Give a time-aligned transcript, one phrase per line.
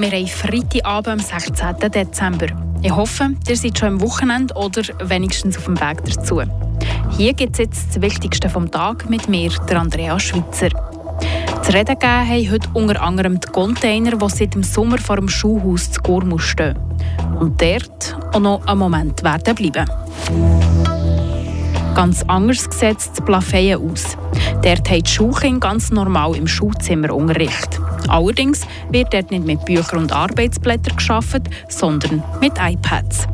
[0.00, 1.90] Wir haben Freitagabend am 16.
[1.90, 2.46] Dezember.
[2.82, 6.40] Ich hoffe, ihr seid schon am Wochenende oder wenigstens auf dem Weg dazu.
[7.16, 10.68] Hier gibt es jetzt das Wichtigste vom Tag mit mir, der Andrea Schweitzer.
[11.62, 15.28] Zu reden gegeben haben heute unter anderem die Container, die seit dem Sommer vor dem
[15.28, 16.78] Schulhaus zu Gormus stehen.
[17.40, 19.90] Und dort auch noch einen Moment werden bleiben.
[21.96, 24.16] Ganz anders sieht es zu Plafeyen aus.
[24.62, 27.80] Dort haben die Schulkinder ganz normal im Schulzimmer Unterricht.
[28.08, 33.26] Allerdings wird dort nicht mit Büchern und Arbeitsblättern geschaffen, sondern mit iPads.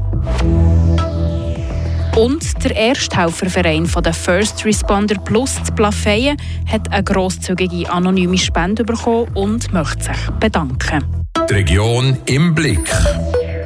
[2.16, 6.36] Und der Ersthelferverein von der First Responder Plus zu Plafeyen
[6.70, 11.04] hat eine grosszügige anonyme Spende bekommen und möchte sich bedanken.
[11.50, 12.88] Die Region im Blick.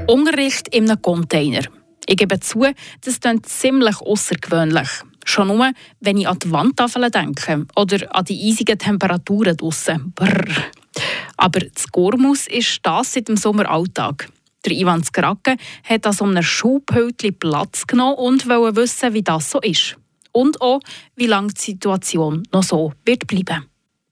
[0.07, 1.61] Unterricht in einem Container.
[2.07, 2.65] Ich gebe zu,
[3.05, 4.89] das klingt ziemlich außergewöhnlich.
[5.27, 10.15] Schon nur, wenn ich an die Wandtafeln denke oder an die eisigen Temperaturen draussen.
[10.15, 10.47] Brrr.
[11.37, 14.29] Aber das Gormus ist das seit dem Sommer Alltag.
[14.65, 19.51] Der Ivan Skrake hat an so einem Schulpöltchen Platz genommen und wollte wissen, wie das
[19.51, 19.97] so ist.
[20.33, 20.81] Und auch,
[21.17, 23.67] wie lange die Situation noch so wird bleiben.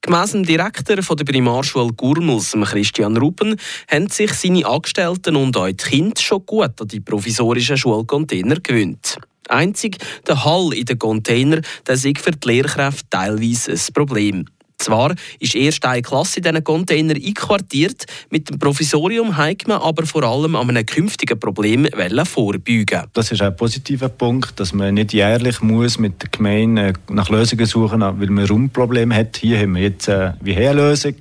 [0.06, 3.56] Gemäss dem Direktor der Primarschule Gurmels, Christian Ruppen,
[3.90, 9.18] haben sich seine Angestellten und auch die Kinder schon gut an die provisorischen Schulcontainer gewöhnt.
[9.48, 14.46] Einzig der Hall in den Container, der sei für die Lehrkräfte teilweise ein Problem.
[14.78, 20.06] Zwar ist erst eine Klasse in diesen Container einquartiert, mit dem Provisorium hat man aber
[20.06, 21.88] vor allem an einem künftigen Problem
[22.24, 23.02] vorbeugen.
[23.12, 27.66] Das ist ein positiver Punkt, dass man nicht jährlich muss mit der Gemeinde nach Lösungen
[27.66, 29.38] suchen muss, weil man Raumprobleme hat.
[29.38, 31.14] Hier haben wir jetzt äh, eine Lösung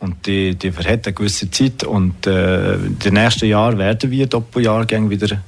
[0.00, 4.26] und die, die verhält eine gewisse Zeit und äh, in den nächsten Jahren werden wir
[4.26, 5.42] Doppeljahrgänge wieder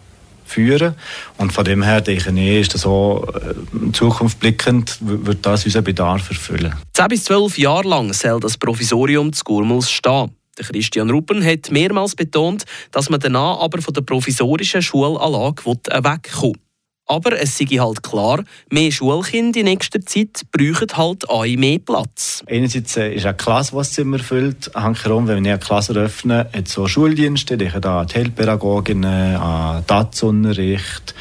[0.44, 0.94] führen.
[1.38, 5.84] Und von dem her denke ich, ist das in äh, Zukunft blickend, wird das unseren
[5.84, 6.74] Bedarf erfüllen.
[6.92, 10.30] 10 bis 12 Jahre lang soll das Provisorium zu Gurmels stehen.
[10.56, 16.60] Christian Ruppen hat mehrmals betont, dass man danach aber von der provisorischen Schulanlage wegkommen will.
[17.06, 22.42] Aber es sei halt klar, mehr Schulkinder in nächster Zeit brauchen halt auch mehr Platz.
[22.48, 24.70] Einerseits äh, ist eine Klasse, was Zimmer füllt.
[24.74, 29.84] Hankerum, wenn wir eine Klasse eröffnen, hat es so Schuldienste, die da die Heilpädagoginnen, an
[29.86, 31.14] DATS-Unterricht,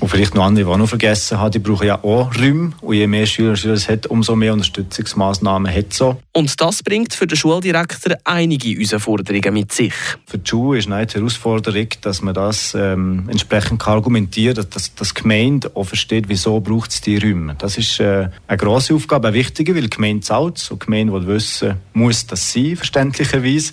[0.00, 2.72] und vielleicht noch andere, die ich noch vergessen habe, die brauchen ja auch Räume.
[2.80, 6.16] Und je mehr Schüler und Schüler es hat, umso mehr Unterstützungsmaßnahmen hat so.
[6.32, 9.92] Und das bringt für den Schuldirektor einige Herausforderungen mit sich.
[10.26, 15.14] Für die Schule ist eine Herausforderung, dass man das ähm, entsprechend argumentiert, dass, dass, dass
[15.14, 17.56] die Gemeinde auch versteht, wieso braucht es die Räume.
[17.58, 20.66] Das ist äh, eine grosse Aufgabe, eine wichtige, weil die Gemeinde zahlt.
[20.70, 23.72] Und die Gemeinde will wissen, muss das sein, verständlicherweise.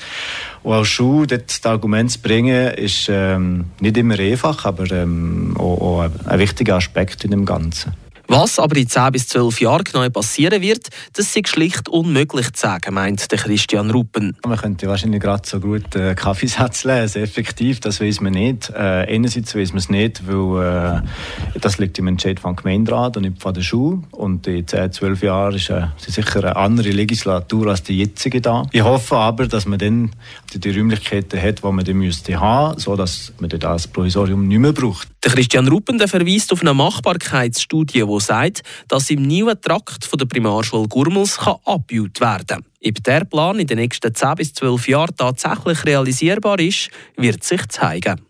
[0.63, 5.55] Und als Schule dort das Argument zu bringen, ist ähm, nicht immer einfach, aber ähm,
[5.57, 7.93] auch, auch ein wichtiger Aspekt in dem Ganzen.
[8.29, 12.61] Was aber in 10 bis 12 Jahren genau passieren wird, das ist schlicht unmöglich zu
[12.61, 14.35] sagen, meint der Christian Ruppen.
[14.45, 18.69] Man könnte wahrscheinlich gerade so gut äh, Kaffeesatz lesen, effektiv, das weiß man nicht.
[18.69, 23.23] Äh, einerseits weiß man es nicht, weil äh, das liegt im Entscheid vom Gemeinderat und
[23.23, 24.03] nicht von der Schule.
[24.11, 28.63] Und in 10, 12 Jahren ist äh, sicher eine andere Legislatur als die jetzige da.
[28.73, 30.11] Ich hoffe aber, dass man dann
[30.53, 34.73] die, die Räumlichkeiten hat, die man dann müsste haben, sodass man das Provisorium nicht mehr
[34.73, 35.07] braucht.
[35.23, 40.25] Der Christian Ruppen der verweist auf eine Machbarkeitsstudie, die sagt, dass im neuen Trakt der
[40.25, 42.65] Primarschule Gurmels abgebaut werden kann.
[42.85, 47.67] Ob der Plan in den nächsten 10 bis 12 Jahren tatsächlich realisierbar ist, wird sich
[47.67, 48.21] zeigen.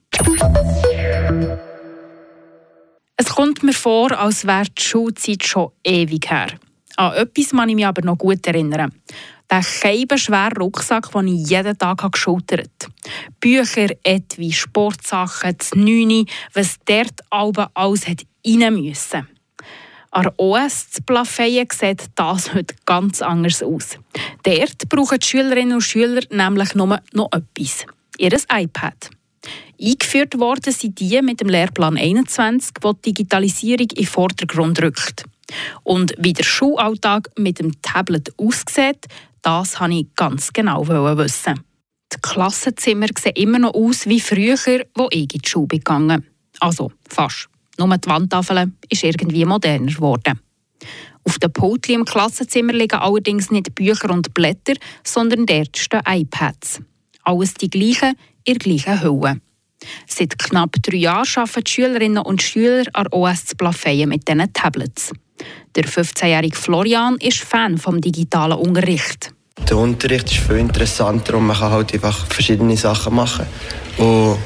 [3.17, 6.49] Es kommt mir vor, als wäre die Schulzeit schon ewig her.
[6.97, 8.91] An etwas kann ich mich aber noch gut erinnern.
[9.49, 12.93] Der scheibenschwere Rucksack, den ich jeden Tag geschultert habe.
[13.39, 19.27] Bücher, Etui, Sportsachen, das Neune, was dort alles hat rein müssen.
[20.17, 23.99] An OS zu Plafeyen sieht das heute ganz anders aus.
[24.41, 27.85] Dort brauchen die Schülerinnen und Schüler nämlich nur noch etwas.
[28.17, 29.11] Ihr iPad.
[29.79, 35.23] Eingeführt worden sind die mit dem Lehrplan 21, der die Digitalisierung in den Vordergrund rückt.
[35.83, 39.05] Und wie der Schulalltag mit dem Tablet aussieht,
[39.43, 41.63] das wollte ich ganz genau wissen.
[42.11, 44.57] Die Klassenzimmer sehen immer noch aus wie früher,
[44.95, 46.25] wo ich in die Schule gegangen
[46.59, 47.49] Also fast.
[47.77, 50.39] Nur die Wandtafel ist irgendwie moderner geworden.
[51.23, 56.81] Auf den Pultli im Klassenzimmer liegen allerdings nicht Bücher und Blätter, sondern dort stehen iPads.
[57.23, 58.15] Alles die gleichen,
[58.45, 59.41] in der gleichen Hülle.
[60.07, 65.11] Seit knapp drei Jahren arbeiten die Schülerinnen und Schüler an OS Plafeyen mit diesen Tablets.
[65.75, 69.33] Der 15-jährige Florian ist Fan vom digitalen Unterricht.
[69.69, 73.45] Der Unterricht ist viel interessanter und man kann halt einfach verschiedene Sachen machen.
[73.97, 74.37] Und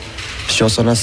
[0.45, 0.98] es ist schon so ein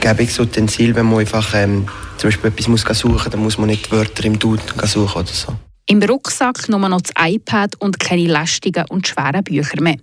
[0.00, 1.86] Gebungsutensil, wenn man einfach ähm,
[2.16, 5.32] zum Beispiel etwas muss suchen muss, dann muss man nicht Wörter im Duden suchen oder
[5.32, 5.54] so.
[5.86, 9.96] Im Rucksack nur noch das iPad und keine lästigen und schweren Bücher mehr.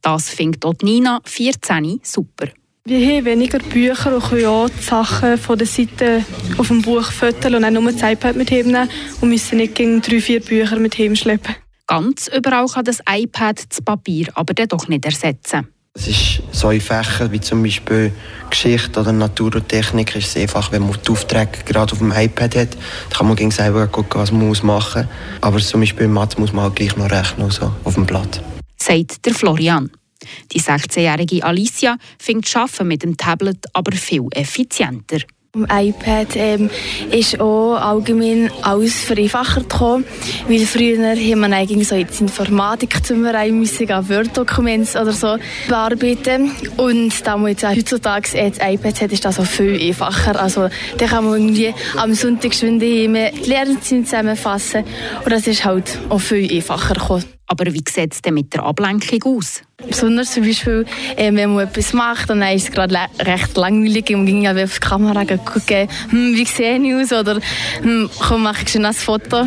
[0.00, 2.48] Das findet dort Nina, 14, super.
[2.84, 6.24] Wir haben weniger Bücher und können auch die Sachen von der Seite
[6.56, 8.88] auf dem Buch fotografieren und auch nur das iPad mit nehmen
[9.20, 11.56] und müssen nicht gegen drei, vier Bücher mit schleppen.
[11.88, 15.68] Ganz überall kann das iPad das Papier aber dann doch nicht ersetzen.
[15.98, 18.12] Es ist so in Fächern wie zum Beispiel
[18.50, 22.12] Geschichte oder Natur und Technik ist es einfach, wenn man die Aufträge gerade auf dem
[22.12, 25.40] iPad hat, dann kann man gegen selber gucken, was man machen muss.
[25.40, 28.42] Aber zum Beispiel in Mathe muss man halt gleich noch rechnen, so auf dem Blatt.
[28.76, 29.90] Sagt der Florian.
[30.52, 35.20] Die 16-jährige Alicia findet das Arbeiten mit dem Tablet aber viel effizienter.
[35.56, 36.68] Am iPad ähm,
[37.10, 40.04] ist auch allgemein alles vereinfacht gekommen,
[40.46, 46.50] weil früher haben man eigentlich so jetzt Informatik zum rein müssen, Word-Dokumente oder so bearbeiten
[46.76, 50.38] und da man jetzt auch heutzutage das iPad hat, ist das auch viel einfacher.
[50.38, 50.68] Also
[50.98, 54.84] da kann man irgendwie am Sonntag die Lehrerzeit zusammenfassen
[55.24, 57.24] und das ist halt auch viel einfacher gekommen.
[57.46, 59.62] Aber wie sieht es denn mit der Ablenkung aus?
[59.88, 60.84] Besonders zum Beispiel,
[61.16, 64.46] äh, wenn man etwas macht und dann ist es gerade recht langweilig und man ging
[64.46, 67.40] auf die Kamera gucken, hm, wie sehe ich aus oder
[67.82, 69.46] hm, komm, mache ich schon ein Foto.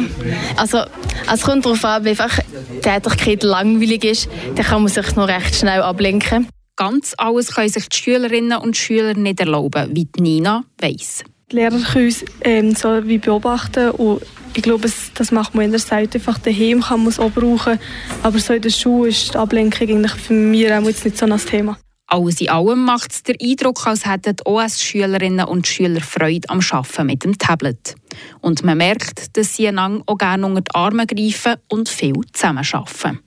[0.56, 0.84] Also
[1.32, 2.40] es kommt darauf an, wenn einfach
[2.74, 6.48] die Tätigkeit langweilig ist, dann kann man sich noch recht schnell ablenken.
[6.76, 11.24] Ganz alles können sich die Schülerinnen und Schüler nicht erlauben, wie Nina weiss.
[11.52, 14.22] Die Lehrer können uns ähm, so wie beobachten und
[14.54, 17.80] ich glaube, das macht man in der Zeit einfach daheim, kann man es auch brauchen.
[18.24, 21.25] Aber so in der Schule ist die Ablenkung eigentlich für mich auch jetzt nicht so
[21.25, 21.78] ein Thema.
[22.12, 26.60] Alles in allem macht es den Eindruck, als hätten die OS-Schülerinnen und Schüler Freude am
[26.72, 27.96] Arbeiten mit dem Tablet.
[28.42, 33.19] Und man merkt, dass sie einander auch gerne unter die Arme greifen und viel zusammenarbeiten.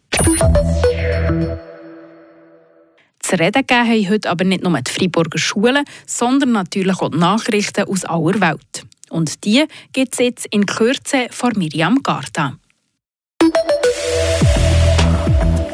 [3.20, 7.18] Zu reden gegeben haben heute aber nicht nur die Freiburger Schulen, sondern natürlich auch die
[7.18, 8.84] Nachrichten aus aller Welt.
[9.12, 12.56] Und die gibt es jetzt in Kürze von Miriam Garta.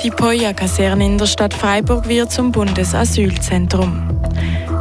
[0.02, 4.22] Die Poja-Kaserne in der Stadt Freiburg wird zum Bundesasylzentrum.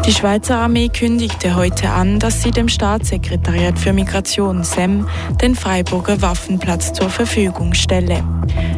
[0.07, 5.05] Die Schweizer Armee kündigte heute an, dass sie dem Staatssekretariat für Migration SEM
[5.41, 8.23] den Freiburger Waffenplatz zur Verfügung stelle.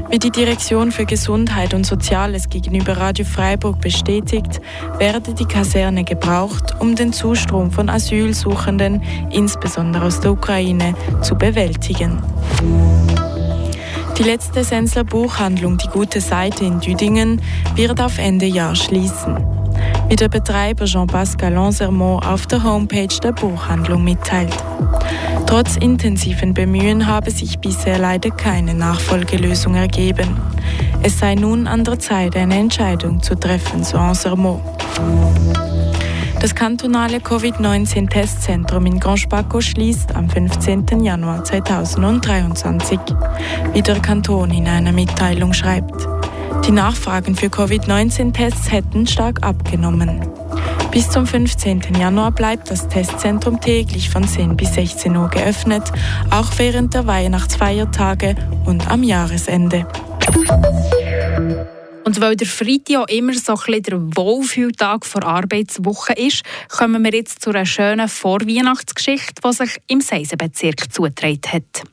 [0.10, 4.60] Wie die Direktion für Gesundheit und Soziales gegenüber Radio Freiburg bestätigt,
[4.98, 12.24] werde die Kaserne gebraucht, um den Zustrom von Asylsuchenden, insbesondere aus der Ukraine, zu bewältigen.
[14.18, 17.40] Die letzte Sensler Buchhandlung Die Gute Seite in Düdingen
[17.76, 19.59] wird auf Ende Jahr schließen
[20.10, 24.58] wie der Betreiber Jean-Pascal Lanzermont auf der Homepage der Buchhandlung mitteilt.
[25.46, 30.36] Trotz intensiven Bemühen habe sich bisher leider keine Nachfolgelösung ergeben.
[31.04, 34.62] Es sei nun an der Zeit, eine Entscheidung zu treffen, so Lanzermont.
[36.42, 41.04] Das kantonale Covid-19-Testzentrum in Grand Spaco schließt am 15.
[41.04, 43.00] Januar 2023,
[43.74, 46.08] wie der Kanton in einer Mitteilung schreibt.
[46.66, 50.28] Die Nachfragen für Covid-19-Tests hätten stark abgenommen.
[50.92, 51.82] Bis zum 15.
[52.00, 55.84] Januar bleibt das Testzentrum täglich von 10 bis 16 Uhr geöffnet,
[56.32, 58.36] auch während der Weihnachtsfeiertage
[58.66, 59.88] und am Jahresende.
[62.06, 67.14] Und weil der Freitag auch immer so ein der Wohlfühltag vor Arbeitswoche ist, kommen wir
[67.14, 71.84] jetzt zu einer schönen Vorweihnachtsgeschichte, die sich im Seisenbezirk zugetragen hat.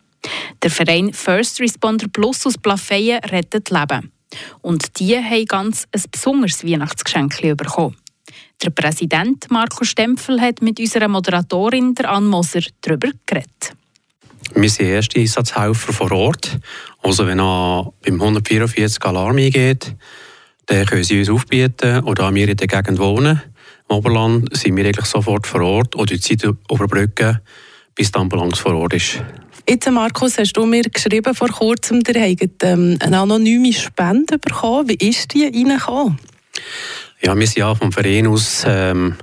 [0.62, 4.15] Der Verein First Responder Plus aus Plafeyen rettet Leben.
[4.62, 7.96] Und die haben ganz ein besonderes Weihnachtsgeschenk bekommen.
[8.62, 13.74] Der Präsident Marco Stempfel hat mit unserer Moderatorin der Ann Moser darüber geredet.
[14.54, 16.58] Wir sind erste Einsatzhelfer vor Ort.
[17.02, 19.94] Also wenn an beim 144 Alarm eingeht,
[20.66, 23.42] dann können sie uns aufbieten oder wir in der Gegend wohnen.
[23.88, 27.40] Im Oberland sind wir eigentlich sofort vor Ort oder die Zeit überbrücken,
[27.94, 29.22] bis die Ambulanz vor Ort ist.
[29.68, 34.88] Jetzt, Markus, hast du mir geschrieben vor kurzem, ihr habt ähm, eine anonyme Spende bekommen.
[34.88, 36.20] Wie ist die reingekommen?
[37.20, 39.16] Ja, wir sind ja vom Verein aus ähm,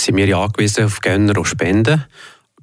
[0.00, 2.06] sind wir ja angewiesen auf Gönner und Spenden.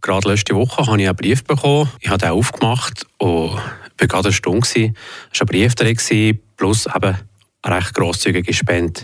[0.02, 1.92] Gerade letzte Woche habe ich einen Brief bekommen.
[2.00, 4.66] Ich habe den aufgemacht und war gerade eine Stunde.
[4.66, 4.94] Es war
[5.42, 7.16] ein Brief drin, plus eben
[7.64, 9.02] recht grosszügige Spende.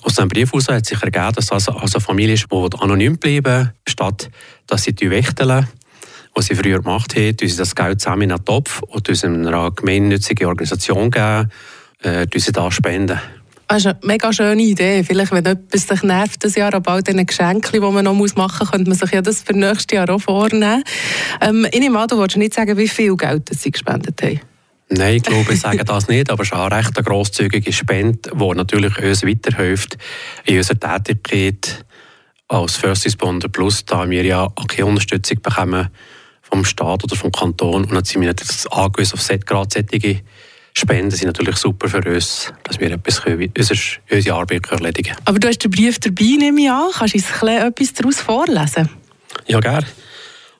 [0.00, 3.18] Aus diesem Brief heraus hat sich ergeben, dass das also eine Familie ist, die anonym
[3.18, 4.30] bleiben statt
[4.66, 5.68] dass sie die wächteln
[6.36, 9.70] was sie früher gemacht haben, sie das Geld zusammen in einen Topf und uns einer
[9.70, 11.50] gemeinnützigen Organisation geben,
[12.02, 13.18] äh, sie da spenden.
[13.68, 15.02] Das ist eine mega schöne Idee.
[15.02, 18.36] Vielleicht, wenn etwas sich nervt, das Jahr aber all diese Geschenke, die man noch machen
[18.36, 20.84] muss, könnte man sich ja das für nächstes Jahr auch vornehmen.
[21.40, 24.40] Ähm, ich nehme an, du willst nicht sagen, wie viel Geld sie gespendet haben.
[24.90, 28.30] Nein, ich glaube, ich sage das nicht, aber es ist auch eine recht grosszügige Spende,
[28.32, 29.96] die natürlich uns weiterhilft
[30.44, 31.84] in unserer Tätigkeit
[32.46, 35.88] als First Responder Plus, da wir ja auch keine Unterstützung bekommen
[36.50, 40.20] vom Staat oder vom Kanton und dann sind wir nicht angewiesen auf gerade solche
[40.78, 45.22] Spenden sind natürlich super für uns, dass wir etwas können, unsere, unsere Arbeit erledigen können.
[45.24, 46.90] Aber du hast den Brief dabei, nehme ich an.
[46.92, 48.90] Kannst du uns etwas daraus vorlesen?
[49.46, 49.86] Ja, gerne.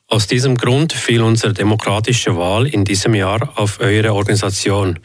[0.09, 5.01] Aus diesem Grund fiel unsere demokratische Wahl in diesem Jahr auf eure Organisation,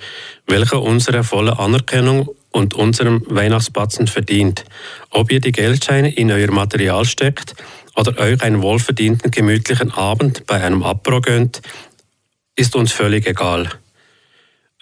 [0.48, 4.64] welche unsere volle Anerkennung und unserem Weihnachtsbatzen verdient.
[5.10, 7.56] Ob ihr die Geldscheine in euer Material steckt
[7.96, 11.62] oder euch einen wohlverdienten gemütlichen Abend bei einem Apro gönnt,
[12.56, 13.70] ist uns völlig egal.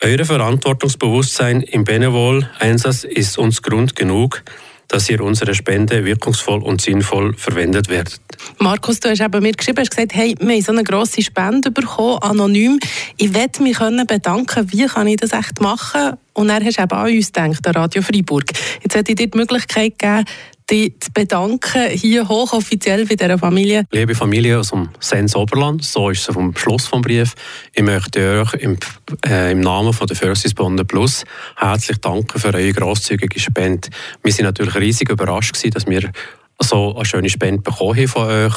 [0.01, 4.43] Euer Verantwortungsbewusstsein im Benevol-Einsatz ist uns Grund genug,
[4.87, 8.19] dass ihr unsere Spende wirkungsvoll und sinnvoll verwendet werdet.
[8.57, 11.69] Markus, du hast eben mir geschrieben, hast gesagt, hey, wir haben so eine grosse Spende
[11.69, 12.79] bekommen, anonym.
[13.17, 16.13] Ich möchte mich bedanken, wie kann ich das echt machen?
[16.33, 18.45] Und dann hast du eben an uns gedacht, an Radio Freiburg.
[18.81, 20.25] Jetzt hätte ich dir die Möglichkeit gegeben,
[20.69, 23.85] dich zu bedanken, hier hochoffiziell bei dieser Familie.
[23.91, 27.33] Liebe Familie aus dem Sens Oberland, so ist es vom Schluss vom Brief.
[27.73, 28.77] Ich möchte euch im,
[29.25, 31.23] äh, im Namen von der Firsis Bonde Plus
[31.55, 33.89] herzlich danken für eure grosszügige Spende.
[34.23, 36.11] Wir sind natürlich riesig überrascht gewesen, dass wir
[36.59, 38.55] so eine schöne Spende bekommen haben von euch.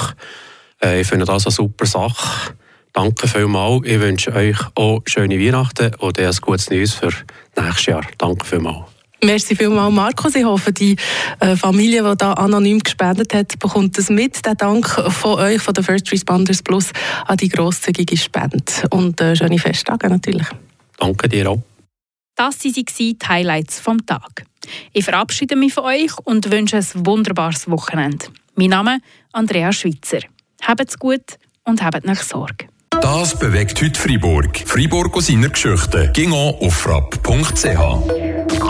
[0.82, 2.54] Äh, ich finde das eine super Sache.
[2.92, 3.86] Danke vielmals.
[3.86, 7.10] Ich wünsche euch auch schöne Weihnachten und ein gutes Neues für
[7.56, 8.02] nächstes Jahr.
[8.18, 8.91] Danke vielmals.
[9.24, 10.34] Merci vielmals, Markus.
[10.34, 10.96] Ich hoffe, die
[11.38, 14.44] äh, Familie, die da anonym gespendet hat, bekommt das mit.
[14.44, 16.90] Den Dank von euch, von der First Responders Plus,
[17.26, 18.64] an die grosszügige Spende.
[18.90, 20.48] Und äh, schöne Festtage natürlich.
[20.98, 21.62] Danke dir auch.
[22.34, 24.44] Das waren die Highlights vom Tag.
[24.92, 28.26] Ich verabschiede mich von euch und wünsche ein wunderbares Wochenende.
[28.56, 29.02] Mein Name ist
[29.32, 30.20] Andrea Schweitzer.
[30.62, 32.66] Habt's gut und habt nach Sorge.
[33.00, 34.58] Das bewegt heute Freiburg.
[34.66, 36.10] Freiburg aus seiner Geschichte.
[36.12, 38.31] Ging auf frapp.ch.